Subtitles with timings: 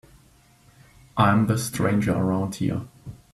[1.15, 2.87] I'm the stranger around here.